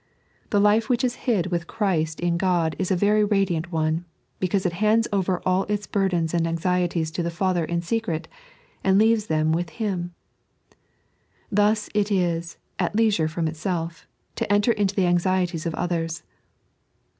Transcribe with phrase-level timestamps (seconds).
[0.49, 4.03] The life which is hid with Christ in God is a very radiant one,
[4.39, 8.27] because it hands over all its burdens and anxieties to the Father in secret,
[8.83, 10.15] and leaves them with Him.
[11.51, 16.23] Thus it is" at leisure from itself," to enter into the anxieties of others.